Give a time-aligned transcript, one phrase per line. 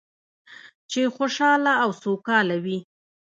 [0.91, 2.79] چې خوشحاله او سوکاله وي.